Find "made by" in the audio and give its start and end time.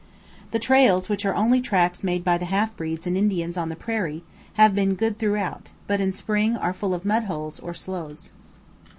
2.03-2.39